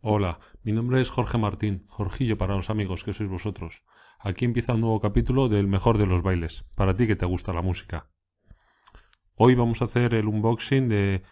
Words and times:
Hola, 0.00 0.38
mi 0.62 0.70
nombre 0.70 1.00
es 1.00 1.10
Jorge 1.10 1.38
Martín, 1.38 1.84
Jorgillo 1.88 2.38
para 2.38 2.54
los 2.54 2.70
amigos 2.70 3.02
que 3.02 3.12
sois 3.12 3.28
vosotros. 3.28 3.82
Aquí 4.20 4.44
empieza 4.44 4.74
un 4.74 4.82
nuevo 4.82 5.00
capítulo 5.00 5.48
del 5.48 5.66
mejor 5.66 5.98
de 5.98 6.06
los 6.06 6.22
bailes, 6.22 6.62
para 6.76 6.94
ti 6.94 7.08
que 7.08 7.16
te 7.16 7.26
gusta 7.26 7.52
la 7.52 7.62
música. 7.62 8.08
Hoy 9.34 9.56
vamos 9.56 9.82
a 9.82 9.86
hacer 9.86 10.14
el 10.14 10.28
unboxing 10.28 10.88
de 10.88 11.22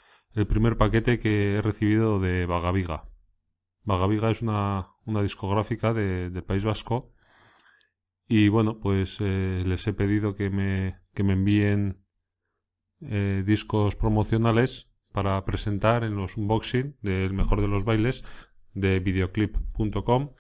primer 0.49 0.77
paquete 0.77 1.21
que 1.21 1.55
he 1.55 1.63
recibido 1.63 2.19
de 2.19 2.45
Vagaviga. 2.45 3.09
Vagaviga 3.85 4.33
es 4.33 4.43
una, 4.43 4.89
una 5.05 5.23
discográfica 5.23 5.95
de, 5.95 6.31
del 6.31 6.43
País 6.43 6.65
Vasco 6.65 7.13
y 8.27 8.49
bueno, 8.49 8.81
pues 8.81 9.19
eh, 9.21 9.63
les 9.65 9.87
he 9.87 9.93
pedido 9.93 10.35
que 10.35 10.51
me, 10.51 10.99
que 11.15 11.23
me 11.23 11.35
envíen 11.35 12.05
eh, 13.01 13.45
discos 13.47 13.95
promocionales 13.95 14.91
para 15.13 15.43
presentar 15.45 16.03
en 16.03 16.17
los 16.17 16.37
unboxing 16.37 16.97
del 17.01 17.33
mejor 17.33 17.61
de 17.61 17.69
los 17.69 17.85
bailes 17.85 18.25
de 18.77 19.01
videoclip.com. 19.01 20.31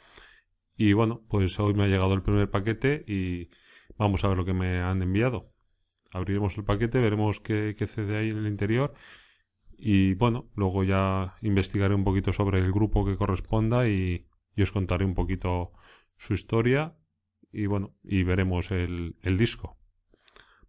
Y 0.76 0.92
bueno, 0.92 1.22
pues 1.28 1.58
hoy 1.58 1.74
me 1.74 1.84
ha 1.84 1.88
llegado 1.88 2.14
el 2.14 2.22
primer 2.22 2.50
paquete 2.50 3.04
y 3.08 3.48
vamos 3.96 4.24
a 4.24 4.28
ver 4.28 4.36
lo 4.36 4.44
que 4.44 4.52
me 4.52 4.78
han 4.80 5.02
enviado. 5.02 5.52
Abriremos 6.12 6.56
el 6.56 6.64
paquete, 6.64 7.00
veremos 7.00 7.40
qué, 7.40 7.74
qué 7.76 7.86
CD 7.86 8.18
hay 8.18 8.28
en 8.30 8.38
el 8.38 8.46
interior 8.46 8.94
y 9.78 10.14
bueno, 10.14 10.50
luego 10.54 10.84
ya 10.84 11.34
investigaré 11.42 11.94
un 11.94 12.04
poquito 12.04 12.32
sobre 12.32 12.58
el 12.58 12.72
grupo 12.72 13.04
que 13.04 13.16
corresponda 13.16 13.88
y, 13.88 14.26
os 14.58 14.72
contaré 14.72 15.04
un 15.04 15.14
poquito 15.14 15.72
su 16.16 16.32
historia 16.32 16.96
y 17.52 17.66
bueno, 17.66 17.94
y 18.02 18.22
veremos 18.22 18.70
el, 18.70 19.16
el 19.20 19.36
disco. 19.36 19.76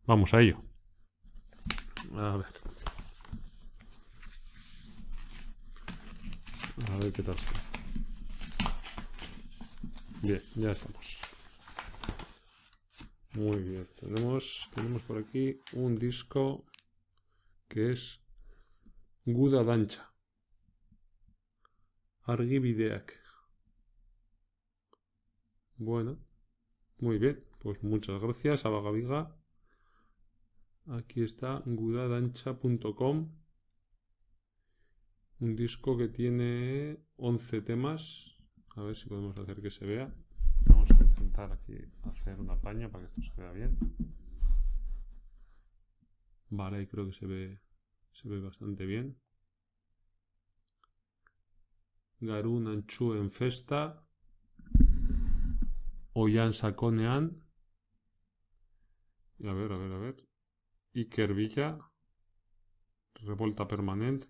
Vamos 0.05 0.33
a 0.33 0.41
ello. 0.41 0.61
A 2.15 2.37
ver. 2.37 2.56
A 6.97 6.99
ver 6.99 7.13
qué 7.13 7.21
tal. 7.21 7.35
Bien, 10.23 10.41
ya 10.55 10.71
estamos. 10.71 11.19
Muy 13.33 13.59
bien. 13.59 13.87
Tenemos, 13.99 14.67
tenemos 14.73 15.03
por 15.03 15.19
aquí 15.19 15.59
un 15.73 15.95
disco 15.95 16.65
que 17.67 17.91
es 17.91 18.19
Guda 19.25 19.63
Dancha. 19.63 20.11
Argivideak. 22.23 23.13
Bueno, 25.75 26.17
muy 26.97 27.19
bien. 27.19 27.45
Pues 27.59 27.83
muchas 27.83 28.19
gracias 28.19 28.65
a 28.65 28.69
Vagaviga. 28.69 29.37
Aquí 30.87 31.21
está 31.21 31.61
gudadancha.com 31.63 33.46
un 35.39 35.55
disco 35.55 35.97
que 35.97 36.07
tiene 36.07 36.97
11 37.17 37.61
temas. 37.61 38.35
A 38.75 38.81
ver 38.81 38.95
si 38.95 39.07
podemos 39.07 39.37
hacer 39.37 39.61
que 39.61 39.71
se 39.71 39.85
vea. 39.85 40.13
Vamos 40.65 40.89
a 40.91 41.03
intentar 41.03 41.51
aquí 41.51 41.77
hacer 42.03 42.39
una 42.39 42.59
paña 42.59 42.89
para 42.91 43.07
que 43.07 43.21
esto 43.21 43.35
se 43.35 43.41
vea 43.41 43.51
bien. 43.51 43.77
Vale, 46.49 46.77
ahí 46.77 46.87
creo 46.87 47.05
que 47.05 47.13
se 47.13 47.25
ve, 47.25 47.61
se 48.11 48.29
ve 48.29 48.39
bastante 48.39 48.85
bien. 48.85 49.19
Garun 52.19 52.67
Anchu 52.67 53.13
en 53.13 53.29
Festa. 53.29 54.03
Oyan 56.13 56.53
Sakonean. 56.53 57.43
A 59.43 59.53
ver, 59.53 59.71
a 59.71 59.77
ver, 59.77 59.91
a 59.91 59.97
ver. 59.99 60.27
Iker 60.95 61.33
Villa. 61.33 61.77
Revolta 63.15 63.67
Permanente. 63.67 64.27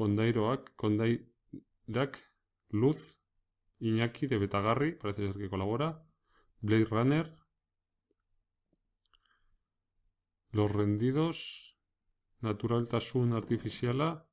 Kondairoak, 0.00 0.62
Kondairak, 0.76 2.14
Luz, 2.70 3.00
Iñaki 3.80 4.28
de 4.28 4.38
Betagarri, 4.38 4.92
parece 4.92 5.26
ser 5.26 5.36
que 5.36 5.50
colabora, 5.50 6.02
Blade 6.62 6.86
Runner, 6.86 7.26
Los 10.52 10.70
Rendidos, 10.72 11.76
Natural 12.40 12.88
Tasun 12.88 13.34
Artificiala, 13.34 14.26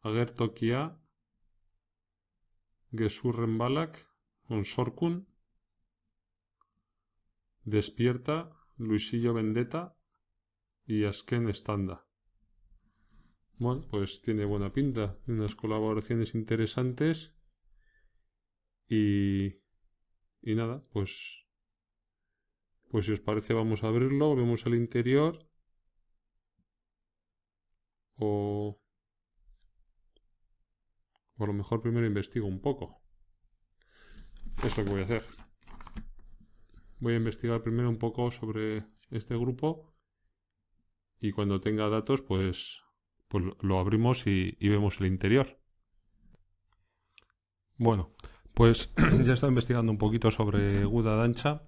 Agertokia, 0.00 0.98
Gesurren 2.90 3.56
Balak, 3.56 4.04
Onsorkun, 4.48 5.28
Despierta, 7.62 8.50
Luisillo 8.78 9.32
Vendetta 9.32 9.96
y 10.86 11.04
Asken 11.04 11.54
Standa. 11.54 12.09
Bueno, 13.60 13.82
pues 13.90 14.22
tiene 14.22 14.46
buena 14.46 14.72
pinta, 14.72 15.18
unas 15.26 15.54
colaboraciones 15.54 16.34
interesantes 16.34 17.34
y, 18.88 19.48
y 20.40 20.54
nada, 20.54 20.82
pues 20.94 21.44
pues 22.90 23.04
si 23.04 23.12
os 23.12 23.20
parece 23.20 23.52
vamos 23.52 23.84
a 23.84 23.88
abrirlo, 23.88 24.34
vemos 24.34 24.64
el 24.64 24.76
interior 24.76 25.46
o, 28.16 28.80
a 31.36 31.44
lo 31.44 31.52
mejor 31.52 31.82
primero 31.82 32.06
investigo 32.06 32.46
un 32.46 32.62
poco. 32.62 33.02
Es 34.64 34.78
lo 34.78 34.84
que 34.86 34.90
voy 34.90 35.00
a 35.02 35.04
hacer. 35.04 35.24
Voy 36.98 37.12
a 37.12 37.18
investigar 37.18 37.62
primero 37.62 37.90
un 37.90 37.98
poco 37.98 38.30
sobre 38.30 38.86
este 39.10 39.36
grupo 39.36 39.92
y 41.20 41.32
cuando 41.32 41.60
tenga 41.60 41.90
datos 41.90 42.22
pues 42.22 42.80
pues 43.30 43.44
lo 43.60 43.78
abrimos 43.78 44.26
y, 44.26 44.56
vemos 44.60 45.00
el 45.00 45.06
interior. 45.06 45.56
Bueno, 47.76 48.10
pues 48.54 48.92
ya 49.22 49.30
he 49.30 49.34
estado 49.34 49.50
investigando 49.50 49.92
un 49.92 49.98
poquito 49.98 50.32
sobre 50.32 50.84
Guda 50.84 51.14
Dancha 51.14 51.62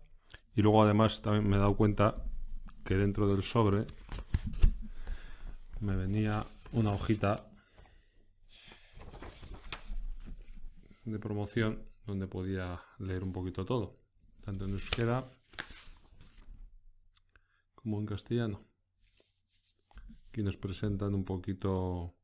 y 0.57 0.63
luego 0.63 0.83
además 0.83 1.23
también 1.23 1.49
me 1.49 1.57
he 1.57 1.61
dado 1.61 1.77
cuenta 1.77 2.25
que 2.85 2.97
dentro 2.97 3.29
del 3.29 3.45
sobre 3.45 3.87
me 5.79 5.95
venía 5.95 6.45
una 6.73 6.91
hojita 6.91 7.49
de 11.05 11.19
promoción 11.21 11.85
donde 12.07 12.27
podía 12.27 12.83
leer 12.99 13.23
un 13.23 13.33
poquito 13.33 13.65
todo, 13.65 14.01
tanto 14.45 14.65
en 14.65 14.73
euskera 14.73 15.31
como 17.77 18.01
en 18.01 18.07
castellano. 18.07 18.72
Aquí 20.33 20.43
nos 20.43 20.57
presentan 20.57 21.15
un 21.15 21.27
poquito... 21.27 22.15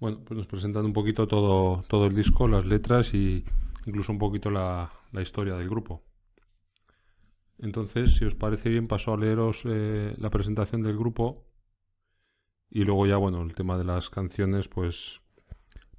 Bueno, 0.00 0.18
pues 0.24 0.36
nos 0.36 0.48
presentan 0.48 0.84
un 0.84 0.92
poquito 0.92 1.28
todo, 1.28 1.80
todo 1.88 2.06
el 2.06 2.14
disco, 2.16 2.48
las 2.48 2.66
letras 2.66 3.14
y 3.14 3.44
incluso 3.86 4.10
un 4.10 4.18
poquito 4.18 4.50
la, 4.50 4.90
la 5.12 5.22
historia 5.22 5.54
del 5.54 5.68
grupo. 5.68 6.02
Entonces, 7.58 8.16
si 8.16 8.24
os 8.24 8.34
parece 8.34 8.68
bien, 8.68 8.88
paso 8.88 9.12
a 9.12 9.16
leeros 9.16 9.62
eh, 9.64 10.12
la 10.18 10.28
presentación 10.28 10.82
del 10.82 10.98
grupo 10.98 11.44
y 12.68 12.82
luego 12.82 13.06
ya, 13.06 13.16
bueno, 13.16 13.40
el 13.40 13.54
tema 13.54 13.78
de 13.78 13.84
las 13.84 14.10
canciones, 14.10 14.66
pues, 14.66 15.20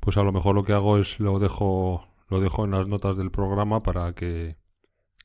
pues 0.02 0.18
a 0.18 0.24
lo 0.24 0.34
mejor 0.34 0.54
lo 0.54 0.66
que 0.66 0.74
hago 0.74 0.98
es 0.98 1.22
lo 1.22 1.40
dejo, 1.40 2.10
lo 2.28 2.42
dejo 2.42 2.66
en 2.66 2.72
las 2.72 2.90
notas 2.90 3.16
del 3.16 3.32
programa 3.32 3.84
para 3.84 4.12
que, 4.12 4.58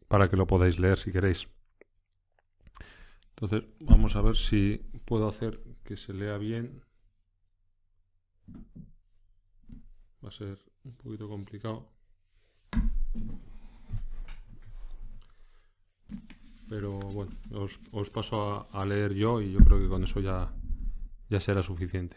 para 0.07 0.29
que 0.29 0.37
lo 0.37 0.47
podáis 0.47 0.79
leer 0.79 0.99
si 0.99 1.11
queréis. 1.11 1.49
Entonces, 3.41 3.71
vamos 3.79 4.17
a 4.17 4.21
ver 4.21 4.35
si 4.35 4.79
puedo 5.05 5.29
hacer 5.29 5.63
que 5.85 5.97
se 5.97 6.13
lea 6.13 6.39
bien. 6.39 6.83
Va 10.25 10.29
a 10.29 10.33
ser 10.33 10.59
un 10.83 10.97
poquito 10.97 11.29
complicado. 11.29 11.89
Pero 16.69 16.99
bueno, 16.99 17.31
os, 17.93 18.11
paso 18.11 18.43
a, 18.43 18.67
a, 18.73 18.85
leer 18.85 19.15
yo 19.15 19.41
y 19.41 19.53
yo 19.53 19.61
creo 19.61 19.79
que 19.79 19.89
con 19.89 20.03
eso 20.03 20.19
ya, 20.19 20.53
ya 21.31 21.39
será 21.39 21.63
suficiente. 21.63 22.17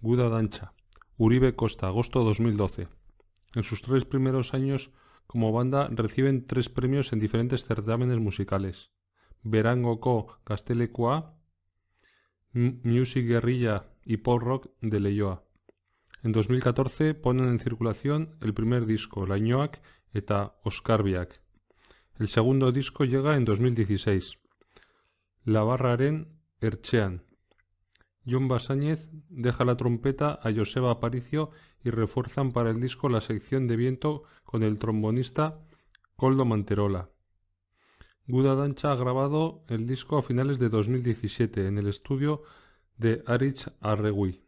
Guda 0.00 0.28
Dancha. 0.28 0.72
Uribe 1.16 1.56
Costa, 1.56 1.88
agosto 1.88 2.22
2012. 2.22 2.86
En 3.56 3.64
sus 3.64 3.82
tres 3.82 4.04
primeros 4.04 4.54
años 4.54 4.92
como 5.26 5.52
banda 5.52 5.88
reciben 5.90 6.46
tres 6.46 6.68
premios 6.68 7.12
en 7.12 7.18
diferentes 7.18 7.64
certámenes 7.64 8.18
musicales. 8.18 8.92
Co 9.42 10.38
Castelecoa, 10.44 11.38
Music 12.52 13.26
Guerrilla 13.26 13.88
y 14.04 14.18
Pop 14.18 14.40
Rock 14.40 14.70
de 14.80 15.00
Leioa. 15.00 15.44
En 16.22 16.32
2014 16.32 17.14
ponen 17.14 17.48
en 17.48 17.58
circulación 17.58 18.36
el 18.40 18.54
primer 18.54 18.86
disco, 18.86 19.26
Lainoak 19.26 19.80
eta 20.12 20.56
Oskarbiak. 20.62 21.40
El 22.18 22.28
segundo 22.28 22.70
disco 22.70 23.04
llega 23.04 23.36
en 23.36 23.44
2016. 23.44 24.38
La 25.44 25.62
Barraren 25.64 26.38
Erchean. 26.60 27.24
John 28.24 28.46
Basáñez 28.46 29.08
deja 29.28 29.64
la 29.64 29.76
trompeta 29.76 30.38
a 30.40 30.52
Joseba 30.54 30.92
Aparicio 30.92 31.50
y 31.84 31.90
refuerzan 31.90 32.52
para 32.52 32.70
el 32.70 32.80
disco 32.80 33.08
la 33.08 33.20
sección 33.20 33.66
de 33.66 33.76
viento 33.76 34.24
con 34.44 34.62
el 34.62 34.78
trombonista 34.78 35.60
Coldo 36.16 36.44
Manterola. 36.44 37.10
Guda 38.26 38.54
Dancha 38.54 38.92
ha 38.92 38.96
grabado 38.96 39.64
el 39.68 39.86
disco 39.86 40.16
a 40.16 40.22
finales 40.22 40.58
de 40.58 40.68
2017 40.68 41.66
en 41.66 41.78
el 41.78 41.88
estudio 41.88 42.42
de 42.96 43.22
Arich 43.26 43.68
Arregui. 43.80 44.44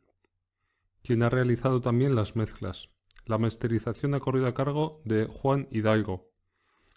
quien 1.03 1.23
ha 1.23 1.29
realizado 1.29 1.81
también 1.81 2.15
las 2.15 2.37
mezclas. 2.37 2.89
La 3.27 3.39
masterización 3.39 4.15
ha 4.15 4.21
corrido 4.21 4.47
a 4.47 4.55
cargo 4.55 5.03
de 5.05 5.27
Juan 5.27 5.69
Hidalgo. 5.71 6.31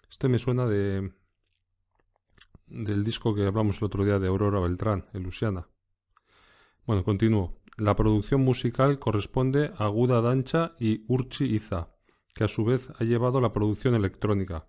Este 0.08 0.28
me 0.28 0.38
suena 0.38 0.66
de 0.66 1.12
del 2.66 3.04
disco 3.04 3.34
que 3.34 3.46
hablamos 3.46 3.78
el 3.78 3.84
otro 3.84 4.04
día 4.04 4.18
de 4.18 4.28
Aurora 4.28 4.60
Beltrán, 4.60 5.06
en 5.14 5.22
Luciana. 5.22 5.68
Bueno, 6.86 7.02
continúo. 7.02 7.57
La 7.78 7.94
producción 7.94 8.40
musical 8.40 8.98
corresponde 8.98 9.70
a 9.78 9.86
Guda 9.86 10.20
Dancha 10.20 10.74
y 10.80 11.04
Urchi 11.06 11.44
Iza, 11.44 11.94
que 12.34 12.42
a 12.42 12.48
su 12.48 12.64
vez 12.64 12.90
ha 12.98 13.04
llevado 13.04 13.40
la 13.40 13.52
producción 13.52 13.94
electrónica. 13.94 14.66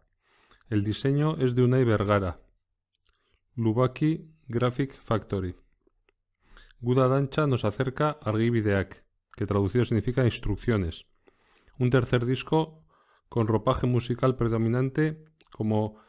El 0.69 0.83
diseño 0.83 1.35
es 1.37 1.55
de 1.55 1.63
Unai 1.63 1.85
Vergara. 1.85 2.39
Lubaki 3.55 4.31
Graphic 4.47 4.93
Factory. 4.93 5.55
Guda 6.81 7.07
Dancha 7.07 7.47
nos 7.47 7.65
acerca 7.65 8.09
a 8.21 8.29
Argibideak, 8.29 9.03
que 9.35 9.47
traducido 9.47 9.85
significa 9.85 10.23
instrucciones. 10.23 11.07
Un 11.79 11.89
tercer 11.89 12.27
disco 12.27 12.85
con 13.27 13.47
ropaje 13.47 13.87
musical 13.87 14.35
predominante 14.35 15.25
como 15.51 15.99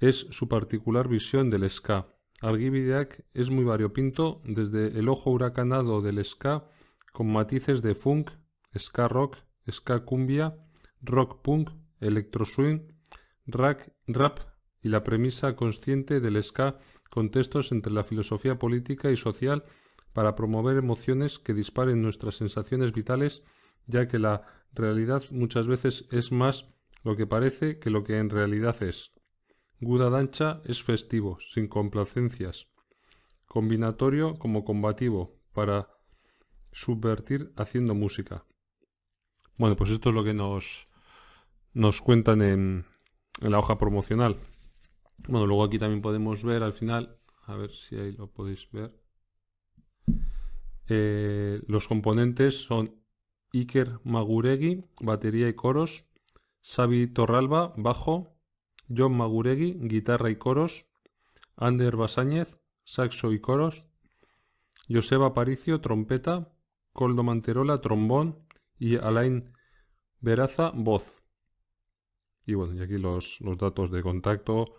es 0.00 0.26
su 0.30 0.48
particular 0.48 1.06
visión 1.06 1.50
del 1.50 1.70
ska. 1.70 2.08
Argibideak 2.42 3.24
es 3.34 3.50
muy 3.50 3.64
variopinto, 3.64 4.42
desde 4.44 4.98
el 4.98 5.08
ojo 5.08 5.30
huracanado 5.30 6.02
del 6.02 6.22
ska, 6.24 6.68
con 7.12 7.32
matices 7.32 7.82
de 7.82 7.94
funk, 7.94 8.30
ska 8.76 9.06
rock, 9.06 9.36
ska 9.70 10.04
cumbia, 10.04 10.56
rock 11.02 11.40
punk, 11.42 11.70
electro 12.00 12.44
swing, 12.44 12.80
rap 13.46 14.40
y 14.82 14.88
la 14.88 15.04
premisa 15.04 15.54
consciente 15.54 16.18
del 16.18 16.42
ska 16.42 16.78
con 17.10 17.30
textos 17.30 17.70
entre 17.70 17.92
la 17.92 18.02
filosofía 18.02 18.58
política 18.58 19.12
y 19.12 19.16
social 19.16 19.64
para 20.12 20.34
promover 20.34 20.76
emociones 20.76 21.38
que 21.38 21.54
disparen 21.54 22.02
nuestras 22.02 22.34
sensaciones 22.34 22.92
vitales, 22.92 23.44
ya 23.86 24.08
que 24.08 24.18
la 24.18 24.42
realidad 24.72 25.22
muchas 25.30 25.68
veces 25.68 26.08
es 26.10 26.32
más 26.32 26.74
lo 27.04 27.16
que 27.16 27.26
parece 27.26 27.78
que 27.78 27.90
lo 27.90 28.02
que 28.02 28.18
en 28.18 28.30
realidad 28.30 28.82
es. 28.82 29.12
Guda 29.84 30.10
Dancha 30.10 30.62
es 30.64 30.80
festivo, 30.80 31.40
sin 31.40 31.66
complacencias, 31.66 32.68
combinatorio 33.46 34.38
como 34.38 34.64
combativo, 34.64 35.40
para 35.52 35.88
subvertir 36.70 37.52
haciendo 37.56 37.92
música. 37.92 38.44
Bueno, 39.56 39.74
pues 39.74 39.90
esto 39.90 40.10
es 40.10 40.14
lo 40.14 40.22
que 40.22 40.34
nos, 40.34 40.86
nos 41.74 42.00
cuentan 42.00 42.42
en, 42.42 42.84
en 43.40 43.50
la 43.50 43.58
hoja 43.58 43.76
promocional. 43.76 44.36
Bueno, 45.26 45.48
luego 45.48 45.64
aquí 45.64 45.80
también 45.80 46.00
podemos 46.00 46.44
ver 46.44 46.62
al 46.62 46.74
final, 46.74 47.18
a 47.46 47.56
ver 47.56 47.72
si 47.72 47.96
ahí 47.96 48.12
lo 48.12 48.28
podéis 48.28 48.70
ver. 48.70 48.96
Eh, 50.88 51.60
los 51.66 51.88
componentes 51.88 52.62
son 52.62 53.02
Iker 53.52 53.98
Maguregi, 54.04 54.84
batería 55.00 55.48
y 55.48 55.54
coros, 55.54 56.04
Xavi 56.62 57.08
Torralba, 57.08 57.74
bajo, 57.76 58.31
John 58.94 59.16
Maguregui, 59.16 59.78
guitarra 59.80 60.30
y 60.30 60.36
coros, 60.36 60.86
Ander 61.56 61.96
Basáñez, 61.96 62.58
saxo 62.84 63.32
y 63.32 63.40
coros, 63.40 63.84
Joseba 64.88 65.28
Aparicio, 65.28 65.80
trompeta, 65.80 66.52
Coldo 66.92 67.22
Manterola, 67.22 67.80
trombón 67.80 68.46
y 68.78 68.96
Alain 68.96 69.52
Veraza, 70.20 70.70
voz. 70.74 71.16
Y 72.44 72.54
bueno, 72.54 72.74
y 72.74 72.82
aquí 72.82 72.98
los, 72.98 73.38
datos 73.58 73.90
de 73.90 74.02
contacto 74.02 74.74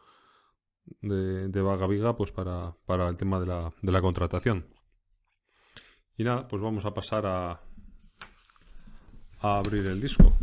de, 1.02 1.48
de 1.48 1.62
Vaga 1.62 1.88
Viga 1.88 2.16
pues 2.16 2.32
para, 2.32 2.76
para 2.86 3.08
el 3.08 3.18
tema 3.18 3.40
de 3.40 3.46
la, 3.48 3.74
de 3.82 3.92
la 3.92 4.02
contratación. 4.02 4.68
Y 6.18 6.24
nada, 6.24 6.48
pues 6.48 6.62
vamos 6.62 6.86
a 6.86 6.94
pasar 6.94 7.26
a, 7.26 7.62
a 9.40 9.58
abrir 9.58 9.86
el 9.88 10.00
disco 10.00 10.34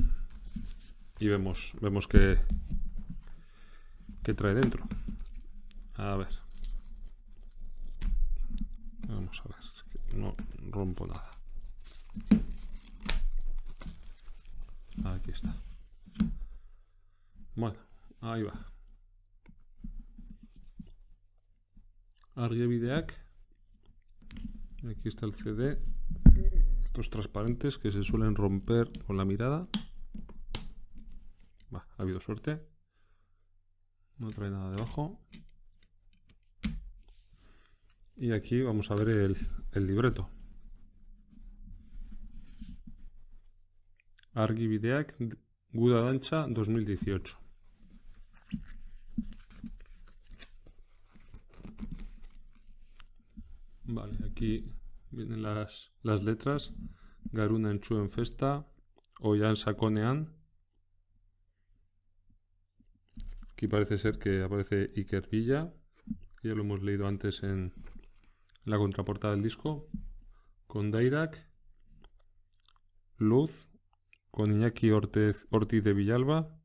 y 1.21 1.29
vemos, 1.29 1.75
vemos 1.81 2.09
que, 2.09 2.39
que 4.31 4.35
trae 4.35 4.55
dentro. 4.55 4.85
A 5.97 6.15
ver. 6.15 6.29
Vamos 9.09 9.43
a 9.45 9.49
ver. 9.49 10.19
no 10.21 10.37
rompo 10.71 11.05
nada. 11.05 11.31
Aquí 15.17 15.33
está. 15.33 15.53
Bueno, 17.57 17.81
ahí 18.21 18.45
va. 18.45 18.55
Argevideac. 22.37 23.19
Aquí 24.89 25.09
está 25.09 25.27
el 25.27 25.35
CD. 25.35 25.83
Estos 26.85 27.11
transparentes 27.11 27.79
que 27.79 27.91
se 27.91 28.05
suelen 28.05 28.37
romper 28.37 28.93
con 29.09 29.17
la 29.17 29.25
mirada. 29.25 29.67
Va, 31.75 31.85
ha 31.99 32.03
habido 32.03 32.21
suerte. 32.21 32.71
No 34.21 34.31
trae 34.31 34.51
nada 34.51 34.71
debajo. 34.71 35.19
Y 38.17 38.33
aquí 38.33 38.61
vamos 38.61 38.91
a 38.91 38.95
ver 38.95 39.09
el, 39.09 39.37
el 39.73 39.87
libreto. 39.87 40.29
Argivideac 44.35 45.17
Guda 45.73 46.03
Dancha 46.03 46.47
2018. 46.47 47.39
Vale, 53.85 54.19
aquí 54.31 54.71
vienen 55.11 55.43
las, 55.43 55.93
las 56.03 56.23
letras. 56.23 56.75
Garuna 57.33 57.71
en 57.71 57.81
en 57.89 58.11
Festa, 58.11 58.67
Oyan 59.21 59.57
Sakonean, 59.57 60.40
Aquí 63.61 63.69
parece 63.69 63.99
ser 63.99 64.19
que 64.19 64.43
aparece 64.43 64.91
Iker 64.97 65.29
Villa, 65.29 65.71
ya 66.43 66.55
lo 66.55 66.63
hemos 66.63 66.83
leído 66.83 67.07
antes 67.07 67.43
en 67.43 67.75
la 68.65 68.79
contraportada 68.79 69.35
del 69.35 69.43
disco, 69.43 69.87
con 70.67 70.91
Dairak, 70.91 71.47
Luz, 73.19 73.69
con 74.31 74.51
Iñaki 74.51 74.93
Ortiz, 74.93 75.47
Ortiz 75.51 75.85
de 75.85 75.93
Villalba. 75.93 76.59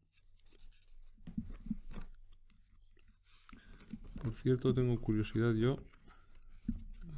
Por 4.22 4.34
cierto, 4.36 4.74
tengo 4.74 4.98
curiosidad 5.02 5.54
yo. 5.54 5.84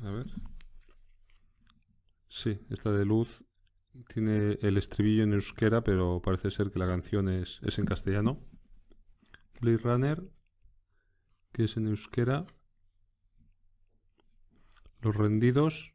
A 0.02 0.10
ver. 0.10 0.26
Sí, 2.30 2.60
esta 2.72 2.92
de 2.92 3.06
Luz 3.06 3.44
tiene 4.12 4.58
el 4.60 4.78
estribillo 4.78 5.22
en 5.22 5.34
euskera, 5.34 5.84
pero 5.84 6.20
parece 6.20 6.50
ser 6.50 6.72
que 6.72 6.80
la 6.80 6.88
canción 6.88 7.30
es, 7.30 7.62
es 7.62 7.78
en 7.78 7.86
castellano. 7.86 8.44
Blade 9.60 9.78
Runner, 9.78 10.24
que 11.52 11.64
es 11.64 11.78
en 11.78 11.88
euskera. 11.88 12.46
Los 15.02 15.16
rendidos, 15.16 15.94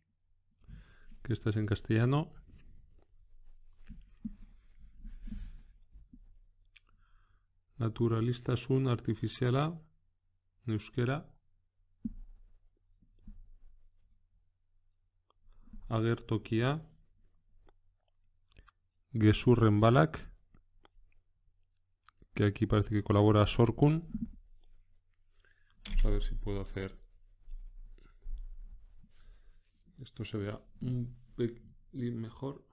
que 1.22 1.32
estás 1.32 1.56
en 1.56 1.66
castellano. 1.66 2.32
Naturalista 7.78 8.54
un 8.68 8.88
artificiala, 8.88 9.80
en 10.66 10.72
euskera. 10.72 11.28
Agertokia. 15.88 16.88
Gesurren 19.12 19.80
balak 19.80 20.31
que 22.34 22.44
aquí 22.44 22.66
parece 22.66 22.90
que 22.90 23.02
colabora 23.02 23.46
Sorkun. 23.46 24.08
a 26.04 26.08
ver 26.08 26.22
si 26.22 26.34
puedo 26.34 26.60
hacer 26.60 27.02
esto 30.02 30.24
se 30.24 30.36
vea 30.36 30.60
un 30.80 31.14
pelín 31.36 32.20
mejor. 32.20 32.64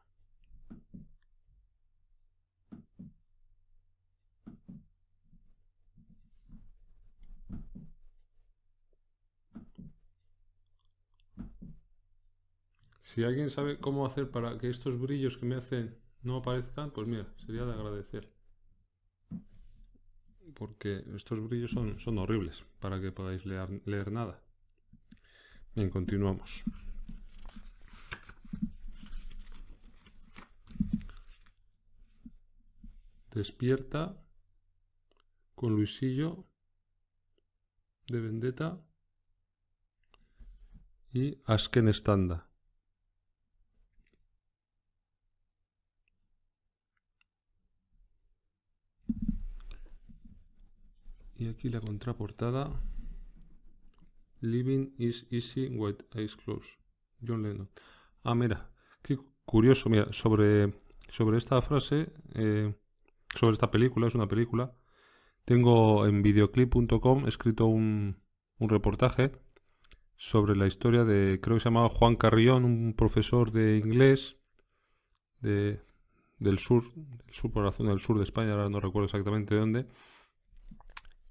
Si 13.03 13.23
alguien 13.23 13.49
sabe 13.51 13.79
cómo 13.79 14.05
hacer 14.05 14.31
para 14.31 14.57
que 14.57 14.69
estos 14.69 14.99
brillos 14.99 15.37
que 15.37 15.45
me 15.45 15.55
hacen 15.55 15.97
no 16.23 16.37
aparezcan, 16.37 16.91
pues 16.91 17.07
mira, 17.07 17.31
sería 17.37 17.65
de 17.65 17.73
agradecer 17.73 18.31
porque 20.59 21.05
estos 21.15 21.39
brillos 21.47 21.71
son, 21.71 21.99
son 22.01 22.17
horribles 22.17 22.65
para 22.81 22.99
que 22.99 23.13
podáis 23.13 23.45
leer, 23.45 23.81
leer 23.85 24.11
nada. 24.11 24.43
Bien, 25.73 25.89
continuamos. 25.89 26.63
Despierta 33.31 34.21
con 35.55 35.75
Luisillo 35.75 36.45
de 38.07 38.19
Vendetta 38.19 38.85
y 41.13 41.41
Asken 41.45 41.87
Standa. 41.93 42.48
Aquí 51.59 51.69
la 51.69 51.81
contraportada. 51.81 52.71
Living 54.39 54.93
is 54.97 55.25
easy 55.29 55.67
with 55.67 55.97
eyes 56.15 56.35
closed. 56.37 56.71
John 57.21 57.43
Lennon. 57.43 57.69
Ah, 58.23 58.33
mira, 58.33 58.71
qué 59.01 59.17
curioso. 59.43 59.89
Mira, 59.89 60.07
sobre, 60.13 60.73
sobre 61.09 61.37
esta 61.37 61.61
frase, 61.61 62.13
eh, 62.35 62.73
sobre 63.35 63.53
esta 63.53 63.69
película, 63.69 64.07
es 64.07 64.15
una 64.15 64.29
película. 64.29 64.73
Tengo 65.43 66.05
en 66.05 66.21
videoclip.com 66.21 67.27
escrito 67.27 67.65
un, 67.65 68.21
un 68.57 68.69
reportaje 68.69 69.33
sobre 70.15 70.55
la 70.55 70.65
historia 70.65 71.03
de, 71.03 71.39
creo 71.41 71.57
que 71.57 71.61
se 71.61 71.69
llamaba 71.69 71.89
Juan 71.89 72.15
Carrión, 72.15 72.63
un 72.63 72.93
profesor 72.93 73.51
de 73.51 73.77
inglés 73.77 74.37
de, 75.41 75.81
del 76.37 76.59
sur, 76.59 76.83
del 76.93 77.33
sur 77.33 77.51
por 77.51 77.65
la 77.65 77.73
zona 77.73 77.89
del 77.89 77.99
sur 77.99 78.17
de 78.17 78.23
España, 78.23 78.51
ahora 78.51 78.69
no 78.69 78.79
recuerdo 78.79 79.05
exactamente 79.05 79.55
dónde, 79.55 79.87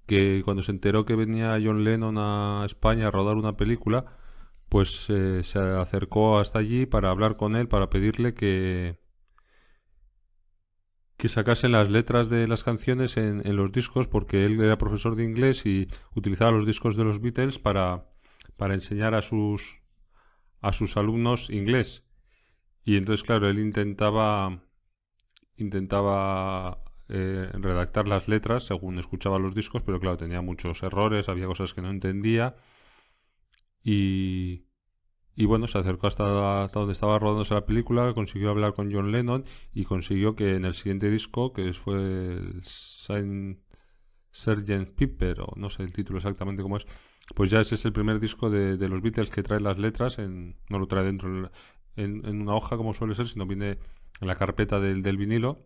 que 0.09 0.41
cuando 0.43 0.63
se 0.63 0.71
enteró 0.71 1.05
que 1.05 1.15
venía 1.15 1.59
John 1.63 1.83
Lennon 1.83 2.17
a 2.17 2.63
España 2.65 3.07
a 3.07 3.11
rodar 3.11 3.37
una 3.37 3.55
película, 3.57 4.17
pues 4.67 5.07
eh, 5.09 5.43
se 5.43 5.59
acercó 5.59 6.39
hasta 6.39 6.57
allí 6.57 6.87
para 6.87 7.11
hablar 7.11 7.37
con 7.37 7.55
él, 7.55 7.67
para 7.67 7.91
pedirle 7.91 8.33
que 8.33 8.97
que 11.17 11.27
sacasen 11.29 11.73
las 11.73 11.89
letras 11.89 12.29
de 12.29 12.47
las 12.47 12.63
canciones 12.63 13.17
en, 13.17 13.45
en 13.45 13.55
los 13.55 13.71
discos, 13.71 14.07
porque 14.07 14.45
él 14.45 14.59
era 14.61 14.77
profesor 14.79 15.15
de 15.15 15.25
inglés 15.25 15.65
y 15.65 15.87
utilizaba 16.15 16.51
los 16.51 16.65
discos 16.65 16.95
de 16.95 17.03
los 17.03 17.21
Beatles 17.21 17.59
para, 17.59 18.09
para 18.57 18.73
enseñar 18.73 19.13
a 19.13 19.21
sus 19.21 19.79
a 20.61 20.73
sus 20.73 20.97
alumnos 20.97 21.51
inglés. 21.51 22.03
Y 22.83 22.97
entonces, 22.97 23.23
claro, 23.23 23.47
él 23.47 23.59
intentaba 23.59 24.63
intentaba 25.57 26.79
eh, 27.09 27.49
redactar 27.53 28.07
las 28.07 28.27
letras 28.27 28.65
según 28.65 28.99
escuchaba 28.99 29.39
los 29.39 29.55
discos, 29.55 29.83
pero 29.83 29.99
claro, 29.99 30.17
tenía 30.17 30.41
muchos 30.41 30.83
errores, 30.83 31.29
había 31.29 31.47
cosas 31.47 31.73
que 31.73 31.81
no 31.81 31.89
entendía. 31.89 32.55
Y, 33.83 34.65
y 35.35 35.45
bueno, 35.45 35.67
se 35.67 35.77
acercó 35.79 36.07
hasta, 36.07 36.67
donde 36.67 36.93
estaba 36.93 37.17
rodándose 37.17 37.53
la 37.55 37.65
película, 37.65 38.13
consiguió 38.13 38.49
hablar 38.49 38.73
con 38.73 38.93
John 38.93 39.11
Lennon 39.11 39.45
y 39.73 39.85
consiguió 39.85 40.35
que 40.35 40.55
en 40.55 40.65
el 40.65 40.73
siguiente 40.75 41.09
disco, 41.09 41.53
que 41.53 41.73
fue 41.73 41.95
el 41.97 42.61
Saint 42.63 43.59
Sgt. 44.31 44.95
Pepper, 44.95 45.41
o 45.41 45.53
no 45.55 45.69
sé 45.69 45.83
el 45.83 45.93
título 45.93 46.17
exactamente 46.17 46.61
cómo 46.61 46.77
es, 46.77 46.85
pues 47.35 47.49
ya 47.49 47.59
ese 47.61 47.75
es 47.75 47.85
el 47.85 47.93
primer 47.93 48.19
disco 48.19 48.49
de, 48.49 48.77
los 48.87 49.01
Beatles 49.01 49.31
que 49.31 49.43
trae 49.43 49.59
las 49.59 49.79
letras, 49.79 50.19
en, 50.19 50.57
no 50.69 50.77
lo 50.79 50.87
trae 50.87 51.05
dentro 51.05 51.49
en, 51.95 52.25
en, 52.25 52.41
una 52.41 52.55
hoja 52.55 52.77
como 52.77 52.93
suele 52.93 53.15
ser, 53.15 53.27
sino 53.27 53.47
viene 53.47 53.79
en 54.21 54.27
la 54.27 54.35
carpeta 54.35 54.79
del, 54.79 55.01
del 55.01 55.17
vinilo 55.17 55.65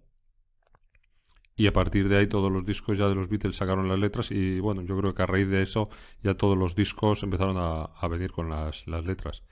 y 1.55 1.67
a 1.67 1.73
partir 1.73 2.09
de 2.09 2.17
ahí 2.17 2.27
todos 2.27 2.51
los 2.51 2.65
discos 2.65 2.97
ya 2.97 3.07
de 3.07 3.15
los 3.15 3.29
Beatles 3.29 3.55
sacaron 3.55 3.87
las 3.87 3.99
letras 3.99 4.31
y 4.31 4.59
bueno, 4.59 4.81
yo 4.81 4.97
creo 4.97 5.13
que 5.13 5.21
a 5.21 5.25
raíz 5.25 5.47
de 5.47 5.61
eso 5.61 5.89
ya 6.23 6.35
todos 6.35 6.57
los 6.57 6.75
discos 6.75 7.23
empezaron 7.23 7.57
a, 7.57 8.07
venir 8.07 8.31
con 8.31 8.49
las, 8.49 8.87
letras. 8.87 9.43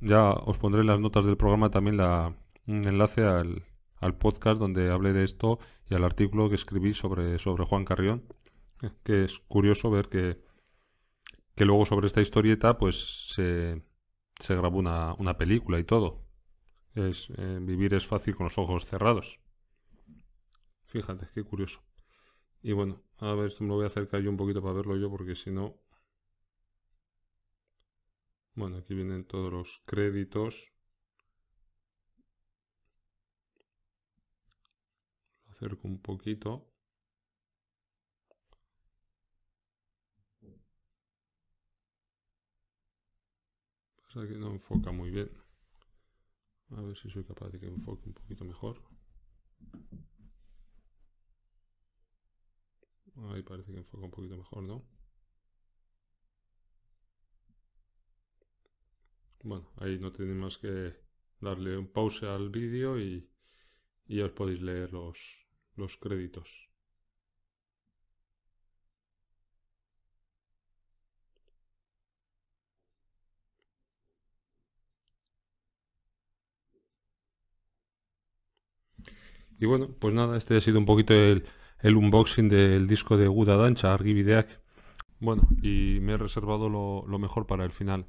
Ya 0.00 0.30
os 0.30 0.58
pondré 0.58 0.80
en 0.80 0.86
las 0.86 1.00
notas 1.00 1.26
del 1.26 1.36
programa 1.36 1.70
también 1.70 1.98
la, 1.98 2.34
un 2.66 2.86
enlace 2.86 3.22
al, 3.22 3.64
al, 3.96 4.16
podcast 4.16 4.58
donde 4.58 4.90
hablé 4.90 5.12
de 5.12 5.24
esto 5.24 5.58
y 5.90 5.94
al 5.94 6.04
artículo 6.04 6.48
que 6.48 6.54
escribí 6.54 6.94
sobre, 6.94 7.38
sobre 7.38 7.64
Juan 7.64 7.84
Carrión, 7.84 8.24
que 9.02 9.24
es 9.24 9.40
curioso 9.40 9.90
ver 9.90 10.08
que, 10.08 10.38
que 11.54 11.64
luego 11.66 11.84
sobre 11.84 12.06
esta 12.06 12.22
historieta 12.22 12.78
pues 12.78 13.28
se, 13.34 13.82
se 14.38 14.56
grabó 14.56 14.78
una, 14.78 15.14
una 15.14 15.36
película 15.36 15.78
y 15.78 15.84
todo. 15.84 16.22
Es, 16.94 17.28
eh, 17.36 17.58
vivir 17.60 17.94
es 17.94 18.06
fácil 18.06 18.36
con 18.36 18.44
los 18.44 18.58
ojos 18.58 18.86
cerrados. 18.86 19.40
Fíjate, 20.90 21.26
qué 21.34 21.42
curioso. 21.42 21.80
Y 22.62 22.72
bueno, 22.72 23.02
a 23.18 23.34
ver, 23.34 23.46
esto 23.48 23.64
me 23.64 23.70
lo 23.70 23.76
voy 23.76 23.84
a 23.84 23.88
acercar 23.88 24.22
yo 24.22 24.30
un 24.30 24.36
poquito 24.38 24.62
para 24.62 24.74
verlo 24.74 24.96
yo, 24.96 25.10
porque 25.10 25.34
si 25.34 25.50
no... 25.50 25.76
Bueno, 28.54 28.76
aquí 28.76 28.94
vienen 28.94 29.24
todos 29.24 29.52
los 29.52 29.82
créditos. 29.86 30.70
Lo 35.44 35.50
acerco 35.50 35.86
un 35.86 35.98
poquito. 36.00 36.66
Pasa 44.02 44.26
que 44.28 44.36
no 44.36 44.50
enfoca 44.50 44.90
muy 44.92 45.10
bien. 45.10 45.30
A 46.76 46.80
ver 46.80 46.96
si 46.96 47.10
soy 47.10 47.22
capaz 47.22 47.50
de 47.50 47.60
que 47.60 47.66
enfoque 47.66 48.08
un 48.08 48.14
poquito 48.14 48.46
mejor. 48.46 48.80
Ahí 53.28 53.42
parece 53.42 53.72
que 53.72 53.78
enfoca 53.78 54.04
un 54.04 54.10
poquito 54.10 54.36
mejor, 54.36 54.62
¿no? 54.64 54.84
Bueno, 59.42 59.70
ahí 59.76 59.98
no 59.98 60.12
tenéis 60.12 60.36
más 60.36 60.56
que 60.58 60.94
darle 61.40 61.76
un 61.76 61.88
pause 61.92 62.26
al 62.26 62.48
vídeo 62.50 62.98
y, 62.98 63.28
os 64.22 64.32
podéis 64.32 64.60
leer 64.62 64.92
los, 64.92 65.18
los 65.76 65.96
créditos. 65.98 66.70
Y 79.58 79.66
bueno, 79.66 79.88
pues 79.98 80.14
nada, 80.14 80.36
este 80.36 80.56
ha 80.56 80.60
sido 80.60 80.78
un 80.78 80.86
poquito 80.86 81.14
el, 81.14 81.44
el 81.82 81.96
unboxing 81.96 82.48
del 82.48 82.86
disco 82.86 83.16
de 83.16 83.28
Guda 83.28 83.56
Dancha, 83.56 83.94
Argivideak. 83.94 84.60
Bueno, 85.18 85.48
y 85.62 85.98
me 86.00 86.12
he 86.12 86.16
reservado 86.16 86.68
lo, 86.68 87.18
mejor 87.18 87.46
para 87.46 87.64
el 87.64 87.72
final. 87.72 88.06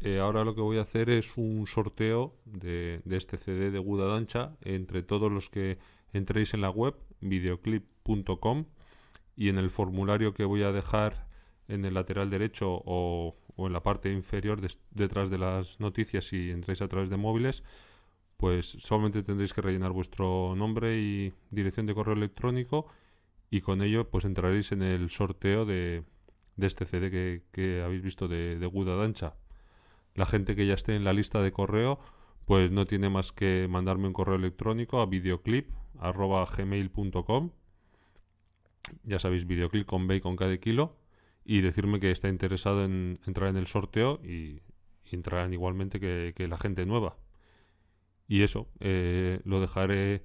Eh, 0.00 0.18
ahora 0.20 0.44
lo 0.44 0.54
que 0.54 0.60
voy 0.60 0.78
a 0.78 0.82
hacer 0.82 1.10
es 1.10 1.36
un 1.36 1.66
sorteo 1.66 2.36
de, 2.44 3.02
este 3.10 3.36
CD 3.36 3.70
de 3.70 3.78
Guda 3.78 4.06
Dancha 4.06 4.56
entre 4.62 5.02
todos 5.02 5.30
los 5.30 5.48
que 5.48 5.78
entréis 6.12 6.54
en 6.54 6.60
la 6.60 6.70
web 6.70 6.94
videoclip.com 7.20 8.66
y 9.36 9.48
en 9.48 9.58
el 9.58 9.70
formulario 9.70 10.34
que 10.34 10.44
voy 10.44 10.62
a 10.62 10.72
dejar 10.72 11.26
en 11.66 11.84
el 11.84 11.94
lateral 11.94 12.30
derecho 12.30 12.80
o, 12.84 13.36
en 13.58 13.72
la 13.72 13.82
parte 13.82 14.12
inferior 14.12 14.60
detrás 14.90 15.30
de 15.30 15.38
las 15.38 15.80
noticias 15.80 16.26
si 16.26 16.50
entráis 16.50 16.80
a 16.80 16.88
través 16.88 17.10
de 17.10 17.16
móviles 17.16 17.64
pues 18.38 18.66
solamente 18.66 19.22
tendréis 19.24 19.52
que 19.52 19.60
rellenar 19.60 19.92
vuestro 19.92 20.54
nombre 20.56 20.98
y 20.98 21.34
dirección 21.50 21.84
de 21.86 21.94
correo 21.94 22.14
electrónico 22.14 22.86
y 23.50 23.60
con 23.62 23.82
ello 23.82 24.08
pues 24.08 24.24
entraréis 24.24 24.70
en 24.72 24.82
el 24.82 25.10
sorteo 25.10 25.66
de, 25.66 26.04
este 26.56 26.86
CD 26.86 27.42
que, 27.50 27.82
habéis 27.84 28.02
visto 28.02 28.28
de, 28.28 28.58
de 28.58 28.66
Guda 28.66 28.94
Dancha. 28.94 29.34
La 30.14 30.24
gente 30.24 30.54
que 30.54 30.66
ya 30.66 30.74
esté 30.74 30.94
en 30.94 31.02
la 31.02 31.12
lista 31.12 31.42
de 31.42 31.50
correo 31.52 31.98
pues 32.44 32.70
no 32.70 32.86
tiene 32.86 33.10
más 33.10 33.32
que 33.32 33.66
mandarme 33.68 34.06
un 34.06 34.12
correo 34.12 34.36
electrónico 34.36 35.00
a 35.00 35.06
videoclip.gmail.com 35.06 37.50
ya 39.02 39.18
sabéis, 39.18 39.46
videoclip 39.46 39.86
con 39.86 40.06
B 40.06 40.20
con 40.20 40.36
cada 40.36 40.56
kilo 40.58 40.96
y 41.44 41.60
decirme 41.60 41.98
que 41.98 42.12
está 42.12 42.28
interesado 42.28 42.84
en 42.84 43.18
entrar 43.26 43.50
en 43.50 43.56
el 43.56 43.66
sorteo 43.66 44.20
y, 44.22 44.62
entrarán 45.10 45.54
igualmente 45.54 45.98
que 45.98 46.48
la 46.48 46.58
gente 46.58 46.84
nueva. 46.84 47.16
Y 48.28 48.42
eso, 48.42 48.68
eh, 48.80 49.40
lo 49.44 49.60
dejaré 49.60 50.24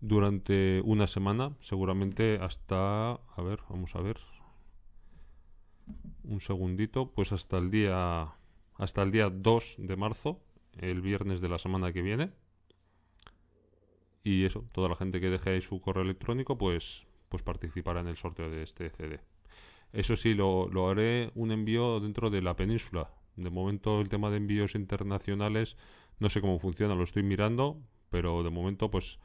durante 0.00 0.82
una 0.84 1.06
semana, 1.06 1.56
seguramente 1.60 2.38
hasta, 2.40 3.12
a 3.12 3.42
ver, 3.42 3.60
vamos 3.70 3.94
a 3.96 4.00
ver, 4.00 4.18
un 6.24 6.40
segundito, 6.40 7.12
pues 7.12 7.32
hasta 7.32 7.58
el 7.58 7.70
día, 7.70 8.34
hasta 8.74 9.02
el 9.02 9.10
día 9.12 9.30
2 9.30 9.76
de 9.78 9.96
marzo, 9.96 10.40
el 10.78 11.00
viernes 11.00 11.40
de 11.40 11.48
la 11.48 11.58
semana 11.58 11.92
que 11.92 12.02
viene. 12.02 12.32
Y 14.22 14.44
eso, 14.44 14.64
toda 14.72 14.88
la 14.88 14.96
gente 14.96 15.20
que 15.20 15.30
deje 15.30 15.50
ahí 15.50 15.60
su 15.60 15.80
correo 15.80 16.02
electrónico, 16.04 16.58
pues, 16.58 17.06
pues 17.28 17.42
participará 17.42 18.00
en 18.00 18.08
el 18.08 18.16
sorteo 18.16 18.50
de 18.50 18.62
este 18.62 18.90
CD. 18.90 19.20
Eso 19.92 20.16
sí, 20.16 20.34
lo, 20.34 20.68
lo 20.68 20.88
haré 20.90 21.32
un 21.34 21.52
envío 21.52 22.00
dentro 22.00 22.30
de 22.30 22.42
la 22.42 22.56
península. 22.56 23.10
De 23.38 23.50
momento 23.50 24.00
el 24.00 24.08
tema 24.08 24.30
de 24.30 24.36
envíos 24.38 24.74
internacionales 24.74 25.76
no 26.18 26.28
sé 26.28 26.40
cómo 26.40 26.58
funciona, 26.58 26.94
lo 26.94 27.04
estoy 27.04 27.22
mirando, 27.22 27.80
pero 28.10 28.42
de 28.42 28.50
momento 28.50 28.90
pues 28.90 29.18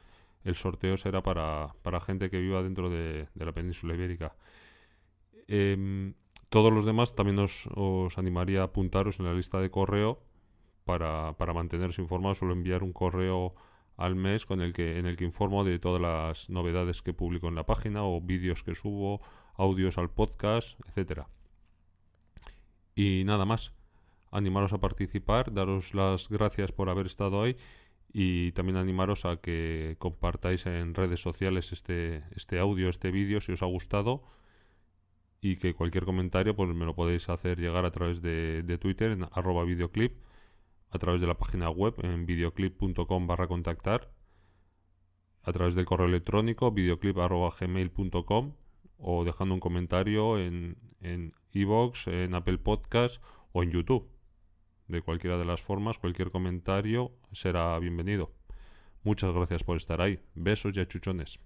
el 0.44 0.54
sorteo 0.54 0.96
será 0.96 1.22
para, 1.22 1.74
gente 2.00 2.30
que 2.30 2.38
viva 2.38 2.62
dentro 2.62 2.90
de, 2.90 3.28
la 3.34 3.52
península 3.52 3.94
ibérica. 3.94 4.36
Em, 5.48 6.14
todos 6.50 6.72
los 6.72 6.84
demás 6.84 7.14
también 7.16 7.38
os, 7.38 7.68
animaría 8.16 8.60
a 8.60 8.64
apuntaros 8.64 9.18
en 9.18 9.26
la 9.26 9.34
lista 9.34 9.60
de 9.60 9.70
correo 9.70 10.22
para, 10.84 11.34
para 11.36 11.52
mantenerse 11.52 12.02
informados. 12.02 12.38
Suelo 12.38 12.54
enviar 12.54 12.82
un 12.82 12.92
correo 12.92 13.54
al 13.96 14.14
mes 14.14 14.46
con 14.46 14.60
el 14.60 14.72
que, 14.72 14.98
en 14.98 15.06
el 15.06 15.16
que 15.16 15.24
informo 15.24 15.64
de 15.64 15.78
todas 15.78 16.00
las 16.00 16.50
novedades 16.50 17.02
que 17.02 17.12
publico 17.14 17.48
en 17.48 17.54
la 17.54 17.66
página 17.66 18.04
o 18.04 18.20
vídeos 18.20 18.62
que 18.62 18.74
subo, 18.74 19.20
audios 19.56 19.98
al 19.98 20.10
podcast, 20.10 20.78
etcétera. 20.86 21.28
Y 22.94 23.24
nada 23.24 23.44
más 23.44 23.72
animaros 24.34 24.72
a 24.72 24.78
participar, 24.78 25.52
daros 25.52 25.94
las 25.94 26.28
gracias 26.28 26.72
por 26.72 26.88
haber 26.88 27.06
estado 27.06 27.42
ahí 27.42 27.56
y 28.12 28.52
también 28.52 28.76
animaros 28.76 29.24
a 29.24 29.38
que 29.38 29.96
compartáis 29.98 30.66
en 30.66 30.94
redes 30.94 31.20
sociales 31.20 31.72
este, 31.72 32.24
este 32.36 32.58
audio, 32.58 32.88
este 32.88 33.10
vídeo 33.10 33.40
si 33.40 33.52
os 33.52 33.62
ha 33.62 33.66
gustado 33.66 34.22
y 35.40 35.56
que 35.56 35.74
cualquier 35.74 36.04
comentario 36.04 36.54
pues 36.54 36.74
me 36.74 36.84
lo 36.84 36.94
podéis 36.94 37.28
hacer 37.28 37.58
llegar 37.58 37.84
a 37.84 37.90
través 37.90 38.22
de, 38.22 38.78
Twitter 38.80 39.10
en 39.12 39.26
arroba 39.32 39.64
videoclip, 39.64 40.16
a 40.90 40.98
través 40.98 41.20
de 41.20 41.26
la 41.26 41.38
página 41.38 41.70
web 41.70 41.94
en 42.02 42.26
videoclip.com 42.26 43.26
barra 43.26 43.48
contactar, 43.48 44.10
a 45.42 45.52
través 45.52 45.74
del 45.74 45.84
correo 45.84 46.06
electrónico 46.06 46.70
videoclip 46.70 47.18
arroba 47.18 47.52
o 48.98 49.24
dejando 49.24 49.54
un 49.54 49.60
comentario 49.60 50.38
en 50.38 50.76
en 51.04 51.34
iVoox, 51.52 52.08
en 52.08 52.34
Apple 52.34 52.58
Podcast 52.58 53.22
o 53.52 53.62
en 53.62 53.70
YouTube. 53.70 54.13
De 54.88 55.02
cualquiera 55.02 55.38
de 55.38 55.44
las 55.44 55.62
formas, 55.62 55.98
cualquier 55.98 56.30
comentario 56.30 57.12
será 57.32 57.78
bienvenido. 57.78 58.32
Muchas 59.02 59.32
gracias 59.34 59.62
por 59.62 59.76
estar 59.76 60.00
ahí. 60.00 60.20
Besos 60.34 60.76
y 60.76 60.80
achuchones. 60.80 61.40